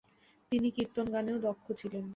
তিনি 0.51 0.67
কীর্তন 0.75 1.05
গানেও 1.15 1.37
দক্ষ 1.45 1.65
ছিলেন। 1.79 2.05